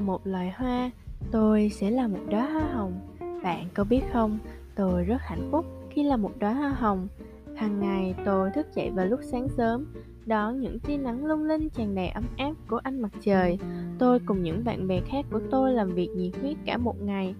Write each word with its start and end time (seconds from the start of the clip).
là 0.00 0.06
một 0.06 0.26
loài 0.26 0.52
hoa. 0.56 0.90
Tôi 1.30 1.70
sẽ 1.74 1.90
là 1.90 2.08
một 2.08 2.18
đóa 2.30 2.50
hoa 2.50 2.72
hồng. 2.72 3.00
Bạn 3.42 3.66
có 3.74 3.84
biết 3.84 4.00
không? 4.12 4.38
Tôi 4.74 5.04
rất 5.04 5.16
hạnh 5.20 5.48
phúc 5.52 5.64
khi 5.90 6.02
là 6.02 6.16
một 6.16 6.30
đóa 6.38 6.52
hoa 6.52 6.68
hồng. 6.68 7.08
Hàng 7.56 7.80
ngày 7.80 8.14
tôi 8.24 8.50
thức 8.54 8.66
dậy 8.74 8.90
vào 8.90 9.06
lúc 9.06 9.20
sáng 9.22 9.48
sớm, 9.48 9.86
đón 10.26 10.60
những 10.60 10.78
tia 10.78 10.96
nắng 10.96 11.26
lung 11.26 11.44
linh 11.44 11.68
tràn 11.70 11.94
đầy 11.94 12.08
ấm 12.08 12.24
áp 12.36 12.52
của 12.68 12.76
ánh 12.76 13.02
mặt 13.02 13.12
trời. 13.20 13.58
Tôi 13.98 14.18
cùng 14.26 14.42
những 14.42 14.64
bạn 14.64 14.88
bè 14.88 15.00
khác 15.00 15.24
của 15.30 15.40
tôi 15.50 15.72
làm 15.72 15.94
việc 15.94 16.08
nhiệt 16.16 16.32
huyết 16.40 16.56
cả 16.66 16.76
một 16.76 17.02
ngày. 17.02 17.34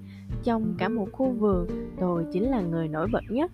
Trong 0.45 0.75
cả 0.79 0.89
một 0.89 1.09
khu 1.13 1.31
vườn, 1.31 1.69
tôi 2.01 2.27
chính 2.33 2.51
là 2.51 2.61
người 2.61 2.89
nổi 2.89 3.09
bật 3.13 3.25
nhất. 3.29 3.51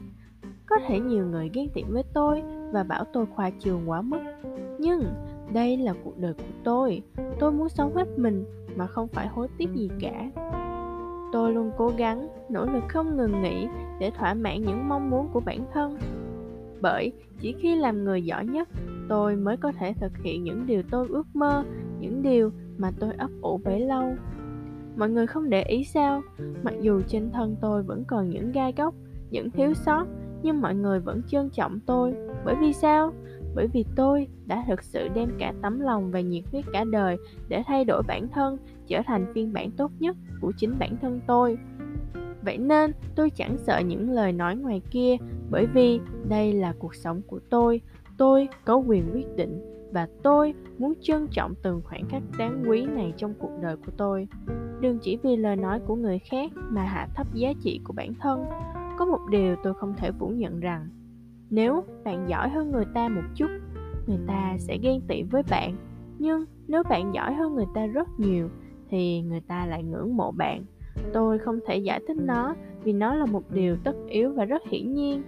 Có 0.66 0.76
thể 0.88 1.00
nhiều 1.00 1.26
người 1.26 1.50
ghen 1.54 1.68
tị 1.74 1.82
với 1.82 2.02
tôi 2.14 2.42
và 2.72 2.82
bảo 2.82 3.04
tôi 3.12 3.26
khoa 3.26 3.50
trường 3.50 3.90
quá 3.90 4.02
mức. 4.02 4.20
Nhưng 4.78 5.04
đây 5.52 5.76
là 5.76 5.94
cuộc 6.04 6.18
đời 6.18 6.34
của 6.34 6.54
tôi. 6.64 7.02
Tôi 7.38 7.52
muốn 7.52 7.68
sống 7.68 7.94
hết 7.94 8.18
mình 8.18 8.44
mà 8.76 8.86
không 8.86 9.08
phải 9.08 9.28
hối 9.28 9.48
tiếc 9.58 9.74
gì 9.74 9.90
cả. 10.00 10.30
Tôi 11.32 11.52
luôn 11.52 11.70
cố 11.76 11.92
gắng, 11.96 12.28
nỗ 12.48 12.64
lực 12.64 12.82
không 12.88 13.16
ngừng 13.16 13.42
nghỉ 13.42 13.66
để 14.00 14.10
thỏa 14.10 14.34
mãn 14.34 14.62
những 14.62 14.88
mong 14.88 15.10
muốn 15.10 15.28
của 15.32 15.40
bản 15.40 15.66
thân. 15.72 15.98
Bởi 16.80 17.12
chỉ 17.40 17.52
khi 17.52 17.76
làm 17.76 18.04
người 18.04 18.22
giỏi 18.22 18.46
nhất, 18.46 18.68
tôi 19.08 19.36
mới 19.36 19.56
có 19.56 19.72
thể 19.72 19.92
thực 20.00 20.12
hiện 20.22 20.44
những 20.44 20.66
điều 20.66 20.82
tôi 20.90 21.06
ước 21.08 21.26
mơ, 21.34 21.64
những 22.00 22.22
điều 22.22 22.50
mà 22.78 22.90
tôi 23.00 23.12
ấp 23.18 23.30
ủ 23.42 23.60
bấy 23.64 23.80
lâu. 23.80 24.14
Mọi 24.96 25.10
người 25.10 25.26
không 25.26 25.50
để 25.50 25.62
ý 25.62 25.84
sao? 25.84 26.22
Mặc 26.62 26.74
dù 26.80 27.00
trên 27.08 27.30
thân 27.30 27.56
tôi 27.60 27.82
vẫn 27.82 28.04
còn 28.04 28.30
những 28.30 28.52
gai 28.52 28.72
góc, 28.76 28.94
những 29.30 29.50
thiếu 29.50 29.74
sót, 29.74 30.06
nhưng 30.42 30.60
mọi 30.60 30.74
người 30.74 31.00
vẫn 31.00 31.22
trân 31.28 31.50
trọng 31.50 31.80
tôi. 31.86 32.14
Bởi 32.44 32.54
vì 32.60 32.72
sao? 32.72 33.12
Bởi 33.56 33.66
vì 33.66 33.84
tôi 33.96 34.28
đã 34.46 34.64
thực 34.68 34.82
sự 34.82 35.08
đem 35.14 35.28
cả 35.38 35.54
tấm 35.62 35.80
lòng 35.80 36.10
và 36.10 36.20
nhiệt 36.20 36.44
huyết 36.52 36.64
cả 36.72 36.84
đời 36.84 37.16
để 37.48 37.62
thay 37.66 37.84
đổi 37.84 38.02
bản 38.08 38.28
thân, 38.28 38.56
trở 38.86 39.02
thành 39.06 39.32
phiên 39.34 39.52
bản 39.52 39.70
tốt 39.70 39.90
nhất 39.98 40.16
của 40.40 40.52
chính 40.56 40.78
bản 40.78 40.96
thân 41.02 41.20
tôi. 41.26 41.58
Vậy 42.42 42.58
nên 42.58 42.92
tôi 43.14 43.30
chẳng 43.30 43.56
sợ 43.58 43.78
những 43.78 44.10
lời 44.10 44.32
nói 44.32 44.56
ngoài 44.56 44.82
kia, 44.90 45.16
bởi 45.50 45.66
vì 45.66 46.00
đây 46.28 46.52
là 46.52 46.74
cuộc 46.78 46.94
sống 46.94 47.22
của 47.26 47.40
tôi 47.50 47.80
tôi 48.18 48.48
có 48.64 48.76
quyền 48.76 49.10
quyết 49.14 49.36
định 49.36 49.60
và 49.92 50.08
tôi 50.22 50.54
muốn 50.78 50.92
trân 51.00 51.26
trọng 51.30 51.54
từng 51.62 51.80
khoảnh 51.84 52.08
khắc 52.08 52.22
đáng 52.38 52.64
quý 52.68 52.86
này 52.86 53.12
trong 53.16 53.34
cuộc 53.38 53.50
đời 53.62 53.76
của 53.76 53.92
tôi. 53.96 54.28
Đừng 54.80 54.98
chỉ 55.02 55.18
vì 55.22 55.36
lời 55.36 55.56
nói 55.56 55.80
của 55.86 55.96
người 55.96 56.18
khác 56.18 56.50
mà 56.54 56.82
hạ 56.82 57.08
thấp 57.14 57.26
giá 57.34 57.52
trị 57.62 57.80
của 57.84 57.92
bản 57.92 58.14
thân. 58.20 58.44
Có 58.98 59.04
một 59.04 59.20
điều 59.30 59.56
tôi 59.62 59.74
không 59.74 59.94
thể 59.96 60.12
phủ 60.12 60.28
nhận 60.28 60.60
rằng 60.60 60.88
nếu 61.50 61.84
bạn 62.04 62.28
giỏi 62.28 62.48
hơn 62.48 62.72
người 62.72 62.84
ta 62.94 63.08
một 63.08 63.22
chút, 63.34 63.50
người 64.06 64.18
ta 64.26 64.56
sẽ 64.58 64.78
ghen 64.82 65.00
tị 65.08 65.22
với 65.22 65.42
bạn. 65.50 65.76
Nhưng 66.18 66.44
nếu 66.68 66.82
bạn 66.90 67.14
giỏi 67.14 67.34
hơn 67.34 67.54
người 67.54 67.66
ta 67.74 67.86
rất 67.86 68.08
nhiều, 68.18 68.48
thì 68.90 69.20
người 69.20 69.40
ta 69.40 69.66
lại 69.66 69.82
ngưỡng 69.82 70.16
mộ 70.16 70.30
bạn. 70.30 70.64
Tôi 71.12 71.38
không 71.38 71.58
thể 71.66 71.76
giải 71.76 72.00
thích 72.08 72.16
nó, 72.16 72.54
vì 72.84 72.92
nó 72.92 73.14
là 73.14 73.26
một 73.26 73.42
điều 73.50 73.76
tất 73.84 73.96
yếu 74.08 74.32
và 74.32 74.44
rất 74.44 74.62
hiển 74.68 74.94
nhiên. 74.94 75.22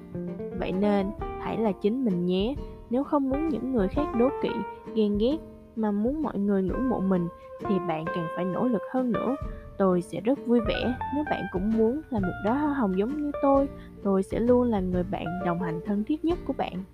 Vậy 0.59 0.73
nên, 0.73 1.07
hãy 1.41 1.59
là 1.59 1.73
chính 1.73 2.05
mình 2.05 2.27
nhé. 2.27 2.55
Nếu 2.91 3.05
không 3.05 3.31
muốn 3.31 3.49
những 3.49 3.73
người 3.73 3.89
khác 3.89 4.07
đố 4.19 4.29
kỵ, 4.43 4.51
ghen 4.95 5.19
ghét 5.19 5.37
mà 5.79 5.91
muốn 5.91 6.23
mọi 6.23 6.39
người 6.39 6.63
ngưỡng 6.63 6.89
mộ 6.89 7.01
mình 7.01 7.29
thì 7.69 7.75
bạn 7.89 8.05
càng 8.07 8.27
phải 8.37 8.45
nỗ 8.45 8.69
lực 8.69 8.83
hơn 8.91 9.13
nữa. 9.13 9.37
Tôi 9.79 10.03
sẽ 10.03 10.21
rất 10.21 10.39
vui 10.47 10.61
vẻ 10.61 10.95
nếu 11.15 11.25
bạn 11.31 11.43
cũng 11.53 11.71
muốn 11.77 12.01
là 12.11 12.21
một 12.21 12.33
đóa 12.45 12.59
hoa 12.59 12.75
hồng, 12.75 12.99
giống 12.99 13.17
như 13.17 13.31
tôi. 13.43 13.69
Tôi 14.03 14.23
sẽ 14.23 14.41
luôn 14.41 14.71
là 14.71 14.81
người 14.81 15.03
bạn 15.03 15.25
đồng 15.47 15.63
hành 15.63 15.81
thân 15.87 16.05
thiết 16.05 16.25
nhất 16.25 16.39
của 16.47 16.53
bạn. 16.53 16.85